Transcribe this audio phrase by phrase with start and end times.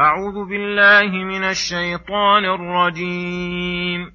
[0.00, 4.06] أعوذ بالله من الشيطان الرجيم.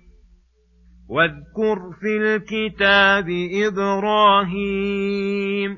[1.10, 3.30] واذكر في الكتاب
[3.68, 5.78] إبراهيم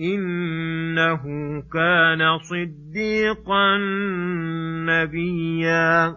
[0.00, 1.22] إنه
[1.72, 3.76] كان صديقا
[4.86, 6.16] نبيا.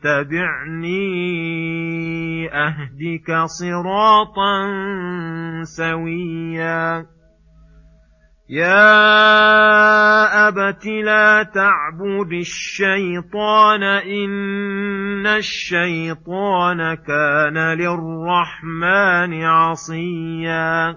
[0.00, 0.98] اتبعني
[2.52, 4.68] أهدك صراطا
[5.62, 7.06] سويا.
[8.50, 8.88] يا
[10.48, 20.96] أبت لا تعبد الشيطان إن الشيطان كان للرحمن عصيا.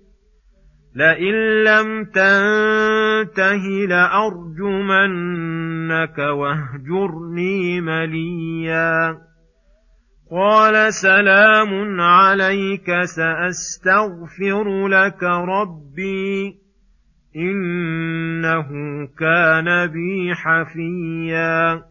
[0.95, 5.37] لئن لم تنته لأرجمنك
[6.17, 9.17] واهجرني مليا
[10.31, 16.57] قال سلام عليك سأستغفر لك ربي
[17.35, 18.67] إنه
[19.19, 21.90] كان بي حفيا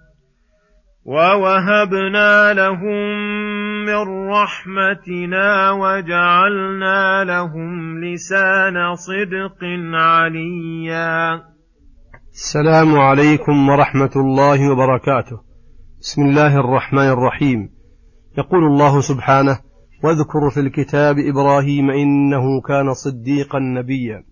[1.05, 3.07] ووهبنا لهم
[3.85, 9.63] من رحمتنا وجعلنا لهم لسان صدق
[9.93, 11.41] عليا.
[12.31, 15.41] السلام عليكم ورحمة الله وبركاته.
[15.99, 17.69] بسم الله الرحمن الرحيم.
[18.37, 19.59] يقول الله سبحانه
[20.03, 24.30] واذكر في الكتاب إبراهيم إنه كان صديقا نبيا.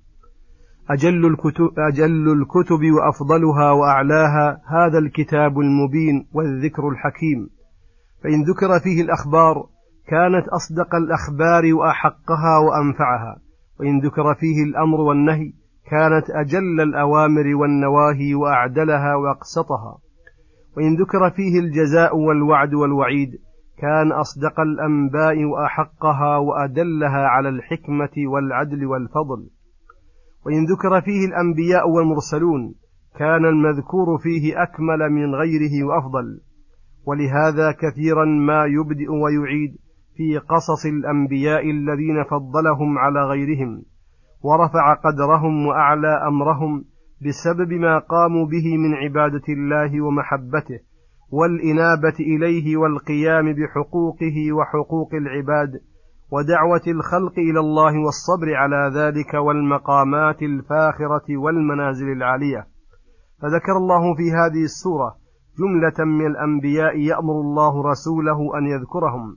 [0.89, 7.49] أجل الكتب, أجل الكتب وأفضلها وأعلاها هذا الكتاب المبين والذكر الحكيم.
[8.23, 9.65] فإن ذكر فيه الأخبار
[10.07, 13.37] كانت أصدق الأخبار وأحقها وأنفعها.
[13.79, 15.53] وإن ذكر فيه الأمر والنهي
[15.91, 19.97] كانت أجل الأوامر والنواهي وأعدلها وأقسطها.
[20.77, 23.31] وإن ذكر فيه الجزاء والوعد والوعيد
[23.77, 29.58] كان أصدق الأنباء وأحقها وأدلها على الحكمة والعدل والفضل.
[30.49, 32.75] وإن ذكر فيه الأنبياء والمرسلون
[33.19, 36.41] كان المذكور فيه أكمل من غيره وأفضل.
[37.05, 39.77] ولهذا كثيرا ما يبدئ ويعيد
[40.15, 43.83] في قصص الأنبياء الذين فضلهم على غيرهم
[44.43, 46.85] ورفع قدرهم وأعلى أمرهم
[47.25, 50.79] بسبب ما قاموا به من عبادة الله ومحبته
[51.31, 55.71] والإنابة إليه والقيام بحقوقه وحقوق العباد
[56.31, 62.67] ودعوة الخلق إلى الله والصبر على ذلك والمقامات الفاخرة والمنازل العالية.
[63.41, 65.15] فذكر الله في هذه السورة
[65.59, 69.35] جملة من الأنبياء يأمر الله رسوله أن يذكرهم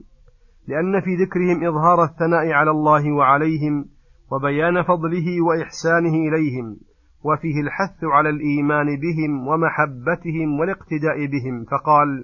[0.67, 3.85] لأن في ذكرهم إظهار الثناء على الله وعليهم
[4.31, 6.77] وبيان فضله وإحسانه إليهم
[7.23, 11.65] وفيه الحث على الإيمان بهم ومحبتهم والاقتداء بهم.
[11.71, 12.23] فقال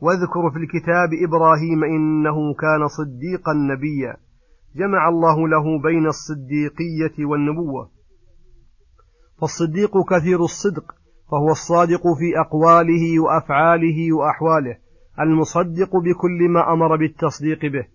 [0.00, 4.16] واذكر في الكتاب إبراهيم إنه كان صديقا نبيا
[4.76, 7.90] جمع الله له بين الصديقية والنبوة.
[9.40, 10.94] فالصديق كثير الصدق
[11.30, 14.76] فهو الصادق في أقواله وأفعاله وأحواله
[15.20, 17.86] المصدق بكل ما أمر بالتصديق به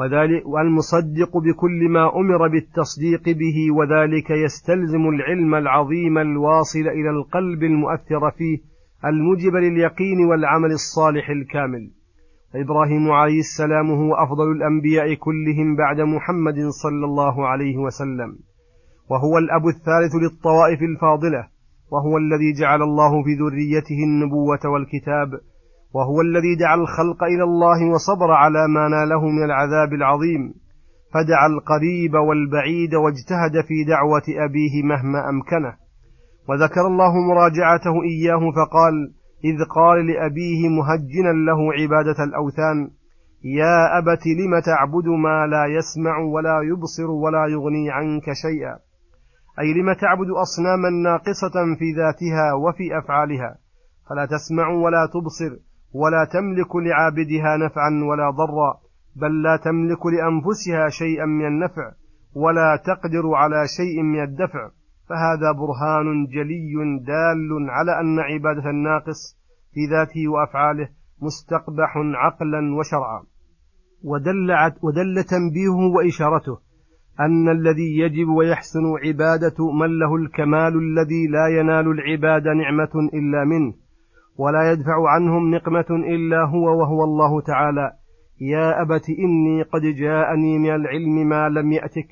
[0.00, 8.30] وذلك والمصدق بكل ما أمر بالتصديق به وذلك يستلزم العلم العظيم الواصل إلى القلب المؤثر
[8.30, 8.58] فيه
[9.04, 11.90] الموجب لليقين والعمل الصالح الكامل.
[12.52, 18.38] فإبراهيم عليه السلام هو أفضل الأنبياء كلهم بعد محمد صلى الله عليه وسلم.
[19.10, 21.48] وهو الأب الثالث للطوائف الفاضلة.
[21.92, 25.40] وهو الذي جعل الله في ذريته النبوة والكتاب.
[25.94, 30.54] وهو الذي دعا الخلق إلى الله وصبر على ما ناله من العذاب العظيم.
[31.14, 35.87] فدعا القريب والبعيد واجتهد في دعوة أبيه مهما أمكنه.
[36.48, 39.12] وذكر الله مراجعته إياه فقال
[39.44, 42.90] إذ قال لأبيه مهجنا له عبادة الأوثان
[43.44, 48.78] يا أبت لم تعبد ما لا يسمع ولا يبصر ولا يغني عنك شيئا؟
[49.60, 53.58] أي لم تعبد أصناما ناقصة في ذاتها وفي أفعالها
[54.10, 55.56] فلا تسمع ولا تبصر
[55.94, 58.80] ولا تملك لعابدها نفعا ولا ضرا
[59.16, 61.92] بل لا تملك لأنفسها شيئا من النفع
[62.34, 64.70] ولا تقدر على شيء من الدفع.
[65.08, 66.74] فهذا برهان جلي
[67.06, 69.38] دال على أن عبادة الناقص
[69.72, 70.88] في ذاته وأفعاله
[71.22, 73.22] مستقبح عقلا وشرعا.
[74.04, 74.50] ودل,
[74.82, 76.58] ودل تنبيهه وإشارته
[77.20, 83.74] أن الذي يجب ويحسن عبادة من له الكمال الذي لا ينال العباد نعمة إلا منه
[84.36, 87.92] ولا يدفع عنهم نقمة إلا هو وهو الله تعالى.
[88.40, 92.08] يا أبت إني قد جاءني من العلم ما لم يأتك.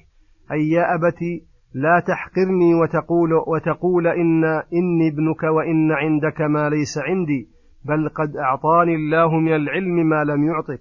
[0.52, 1.18] أي يا أبت
[1.74, 7.48] لا تحقرني وتقول وتقول إن إني ابنك وإن عندك ما ليس عندي
[7.84, 10.80] بل قد أعطاني الله من العلم ما لم يعطك.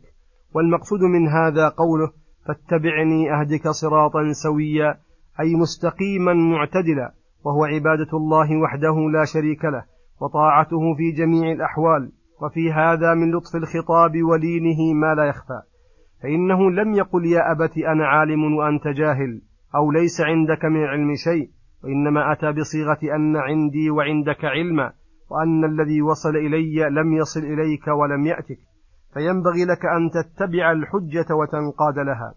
[0.56, 2.12] والمقصود من هذا قوله
[2.48, 4.98] فاتبعني أهدك صراطا سويا
[5.40, 7.14] أي مستقيما معتدلا
[7.46, 9.84] وهو عبادة الله وحده لا شريك له
[10.22, 12.12] وطاعته في جميع الأحوال
[12.42, 15.62] وفي هذا من لطف الخطاب ولينه ما لا يخفى.
[16.24, 19.42] فإنه لم يقل يا أبت أنا عالم وأنت جاهل.
[19.76, 21.50] أو ليس عندك من العلم شيء
[21.84, 24.92] وإنما أتى بصيغة أن عندي وعندك علما
[25.32, 28.60] وأن الذي وصل إلي لم يصل إليك ولم يأتك.
[29.14, 32.34] فينبغي لك أن تتبع الحجة وتنقاد لها.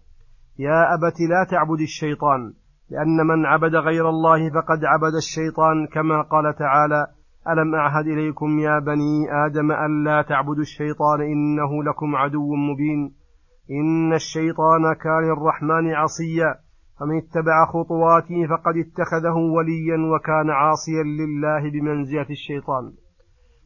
[0.59, 2.53] يا أبت لا تعبد الشيطان
[2.91, 7.07] لأن من عبد غير الله فقد عبد الشيطان كما قال تعالى
[7.47, 13.13] ألم أعهد إليكم يا بني آدم ألا تعبدوا الشيطان إنه لكم عدو مبين.
[13.71, 16.68] إن الشيطان كان الرحمن عصيا.
[16.99, 22.91] فمن اتبع خطواته فقد اتخذه وليا وكان عاصيا لله بمنزلة الشيطان.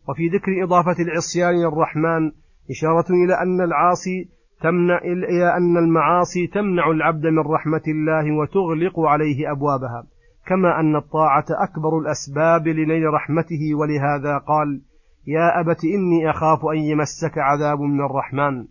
[0.10, 2.32] وفي ذكر إضافة العصيان للرحمن
[2.70, 4.30] إشارة إلى أن العاصي
[4.62, 10.04] تمنع إلى أن المعاصي تمنع العبد من رحمة الله وتغلق عليه أبوابها
[10.48, 14.82] كما أن الطاعة أكبر الأسباب لنيل رحمته ولهذا قال
[15.28, 18.66] يا أبت إني أخاف أن يمسك عذاب من الرحمن.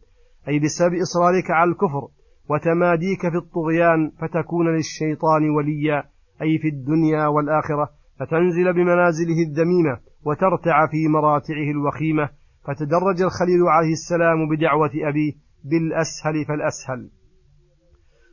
[0.49, 2.09] أي بسبب إصرارك على الكفر.
[2.51, 6.03] وتماديك في الطغيان فتكون للشيطان وليا
[6.43, 7.89] أي في الدنيا والآخرة
[8.21, 12.29] فتنزل بمنازله الذميمة وترتع في مراتعه الوخيمة
[12.65, 15.33] فتدرج الخليل عليه السلام بدعوة أبيه
[15.65, 17.11] بالأسهل فالأسهل.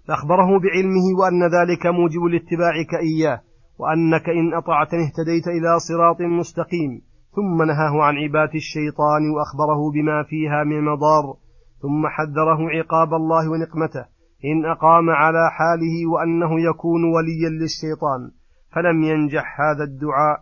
[0.08, 3.42] فأخبره بعلمه وأن ذلك موجب لاتباعك إياه
[3.80, 7.02] وأنك إن أطعتني اهتديت إلى صراط مستقيم
[7.36, 11.36] ثم نهاه عن عبادة الشيطان وأخبره بما فيها من مضار
[11.82, 14.06] ثم حذره عقاب الله ونقمته
[14.46, 18.32] إن أقام على حاله وأنه يكون وليا للشيطان
[18.72, 20.40] فلم ينجح هذا الدعاء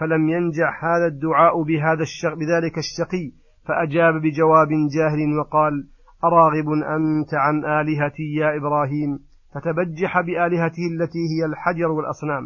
[0.00, 3.32] فلم ينجح هذا الدعاء بهذا الشق بذلك الشقي
[3.66, 5.86] فأجاب بجواب جاهل وقال
[6.24, 9.18] أراغب أنت عن آلهتي يا إبراهيم؟
[9.54, 12.44] فتبجح بآلهته التي هي الحجر والأصنام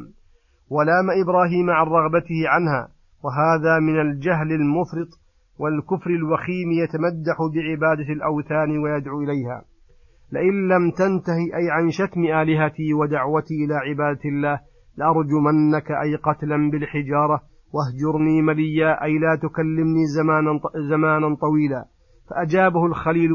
[0.70, 2.88] ولام إبراهيم عن رغبته عنها
[3.24, 5.08] وهذا من الجهل المفرط
[5.58, 9.64] والكفر الوخيم يتمدح بعبادة الأوثان ويدعو إليها.
[10.32, 14.60] لئن لم تنتهي أي عن شتم آلهتي ودعوتي إلى عبادة الله
[14.96, 17.40] لأرجمنك أي قتلا بالحجارة
[17.74, 21.84] واهجرني مليا أي لا تكلمني زمانا, زمانا طويلا.
[22.30, 23.30] فأجابه الخليل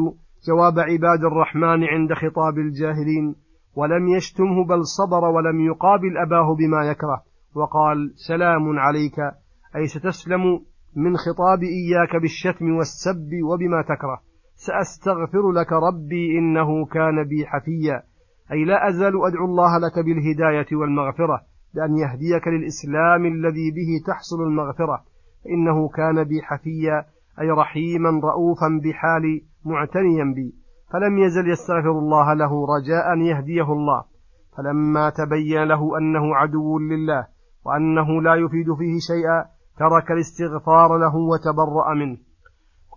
[0.48, 3.36] جواب عباد الرحمن عند خطاب الجاهلين
[3.76, 7.24] ولم يشتمه بل صبر ولم يقابل أباه بما يكره.
[7.56, 9.20] وقال سلام عليك.
[9.76, 10.42] أي ستسلم
[10.96, 14.22] من خطاب إياك بالشتم والسب وبما تكره.
[14.56, 18.04] سأستغفر لك ربي إنه كان بي حفيا.
[18.52, 21.42] أي لا أزال أدعو الله لك بالهداية والمغفرة
[21.74, 25.04] بأن يهديك للإسلام الذي به تحصل المغفرة.
[25.44, 27.06] فإنه كان بي حفيا
[27.42, 30.56] أي رحيما رؤوفا بحالي معتنيا بي.
[30.94, 34.04] فلم يزل يستغفر الله له رجاء أن يهديه الله.
[34.58, 37.28] فلما تبين له أنه عدو لله
[37.66, 42.18] وأنه لا يفيد فيه شيئا ترك الاستغفار له وتبرأ منه.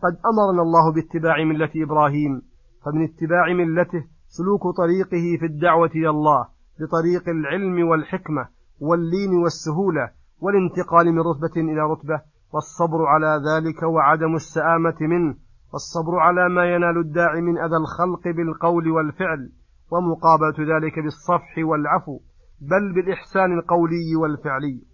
[0.03, 2.43] قد أمرنا الله باتباع ملة إبراهيم
[2.85, 6.49] فمن اتباع ملته سلوك طريقه في الدعوة إلى الله
[6.81, 8.49] بطريق العلم والحكمة
[8.81, 10.11] واللين والسهولة
[10.41, 12.21] والانتقال من رتبة إلى رتبة
[12.53, 15.35] والصبر على ذلك وعدم السآمة منه
[15.73, 19.53] والصبر على ما ينال الداعي من أذى الخلق بالقول والفعل
[19.93, 22.21] ومقابلة ذلك بالصفح والعفو
[22.61, 24.92] بل بالإحسان القولي والفعلي.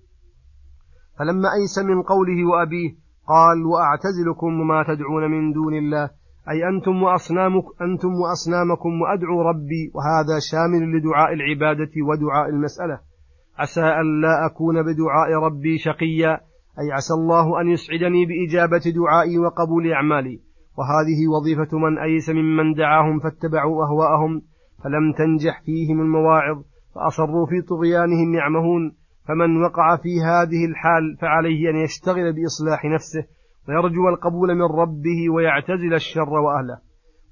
[1.19, 2.91] فلما أيس من قوله وأبيه
[3.29, 6.11] قال وأعتزلكم وما تدعون من دون الله
[6.51, 13.01] أي أنتم وأصنامكم أنتم وأصنامكم وأدعو ربي وهذا شامل لدعاء العبادة ودعاء المسألة.
[13.59, 16.41] عسى أن لا أكون بدعاء ربي شقيا
[16.81, 20.41] أي عسى الله أن يسعدني بإجابة دعائي وقبول أعمالي.
[20.79, 24.43] وهذه وظيفة من أيس ممن دعاهم فاتبعوا أهواءهم
[24.85, 26.63] فلم تنجح فيهم المواعظ
[26.95, 28.97] فأصروا في طغيانهم يعمهون.
[29.29, 33.25] فمن وقع في هذه الحال فعليه أن يشتغل بإصلاح نفسه
[33.69, 36.79] ويرجو القبول من ربه ويعتزل الشر وأهله.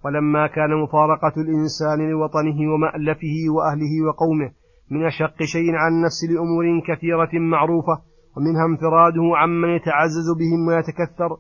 [0.05, 4.51] ولما كان مفارقة الإنسان لوطنه ومألفه وأهله وقومه
[4.91, 7.97] من أشق شيء عن نفس لأمور كثيرة معروفة
[8.37, 11.31] ومنها انفراده عمن يتعزز بهم ويتكثر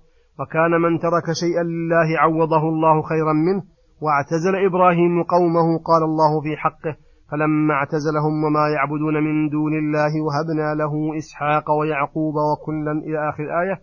[0.41, 3.63] وكان من ترك شيئا لله عوضه الله خيرا منه
[4.01, 6.97] واعتزل إبراهيم قومه قال الله في حقه
[7.31, 13.81] فلما اعتزلهم وما يعبدون من دون الله وهبنا له إسحاق ويعقوب وكلا إلى آخر الآية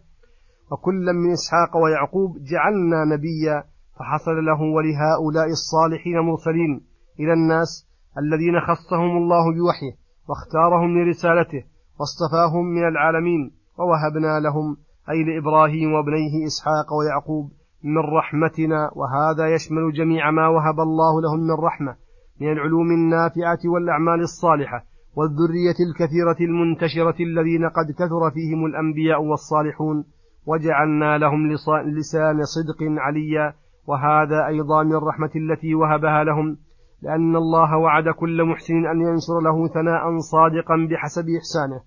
[0.71, 3.63] وكلا من إسحاق ويعقوب جعلنا نبيا
[3.99, 6.81] فحصل له ولهؤلاء الصالحين مرسلين
[7.19, 9.93] إلى الناس الذين خصهم الله بوحيه
[10.29, 11.63] واختارهم لرسالته
[11.99, 14.77] واصطفاهم من العالمين ووهبنا لهم
[15.09, 17.51] أي لإبراهيم وابنيه إسحاق ويعقوب
[17.83, 21.95] من رحمتنا وهذا يشمل جميع ما وهب الله لهم من رحمة.
[22.43, 24.83] من العلوم النافعة والأعمال الصالحة
[25.15, 30.05] والذرية الكثيرة المنتشرة الذين قد كثر فيهم الأنبياء والصالحون
[30.47, 31.51] وجعلنا لهم
[31.97, 33.53] لسان صدق عليا
[33.87, 36.57] وهذا أيضا من الرحمة التي وهبها لهم
[37.01, 41.81] لأن الله وعد كل محسن أن ينشر له ثناء صادقا بحسب إحسانه.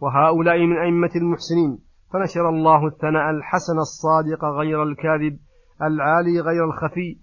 [0.00, 1.78] وهؤلاء من أئمة المحسنين
[2.12, 5.38] فنشر الله الثناء الحسن الصادق غير الكاذب
[5.82, 7.16] العالي غير الخفي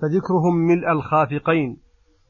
[0.00, 1.80] فذكرهم ملء الخافقين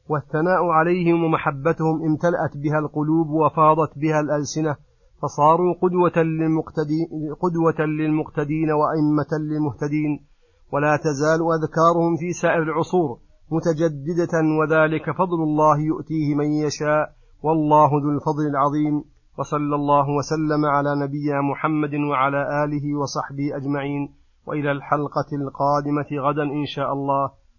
[0.09, 4.77] والثناء عليهم ومحبتهم امتلأت بها القلوب وفاضت بها الألسنة
[5.23, 7.07] فصاروا قدوة للمقتدين,
[7.43, 10.27] قدوة للمقتدين وأئمة للمهتدين
[10.73, 13.19] ولا تزال أذكارهم في سائر العصور
[13.51, 19.05] متجددة وذلك فضل الله يؤتيه من يشاء والله ذو الفضل العظيم
[19.39, 24.15] وصلى الله وسلم على نبينا محمد وعلى آله وصحبه أجمعين
[24.47, 27.31] وإلى الحلقة القادمة غدا إن شاء الله.